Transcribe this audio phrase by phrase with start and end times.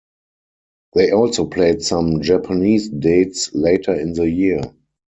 [0.95, 4.61] They also played some Japanese dates later in the year.